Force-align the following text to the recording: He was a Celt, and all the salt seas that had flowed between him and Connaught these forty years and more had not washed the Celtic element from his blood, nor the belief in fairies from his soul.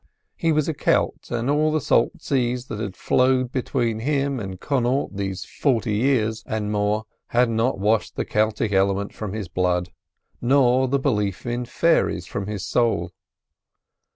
He 0.35 0.51
was 0.51 0.67
a 0.67 0.73
Celt, 0.73 1.29
and 1.29 1.47
all 1.47 1.71
the 1.71 1.79
salt 1.79 2.23
seas 2.23 2.65
that 2.69 2.79
had 2.79 2.95
flowed 2.97 3.51
between 3.51 3.99
him 3.99 4.39
and 4.39 4.59
Connaught 4.59 5.15
these 5.15 5.45
forty 5.45 5.93
years 5.93 6.41
and 6.47 6.71
more 6.71 7.05
had 7.27 7.51
not 7.51 7.77
washed 7.77 8.15
the 8.15 8.25
Celtic 8.25 8.71
element 8.71 9.13
from 9.13 9.33
his 9.33 9.47
blood, 9.47 9.91
nor 10.41 10.87
the 10.87 10.97
belief 10.97 11.45
in 11.45 11.65
fairies 11.65 12.25
from 12.25 12.47
his 12.47 12.65
soul. 12.65 13.11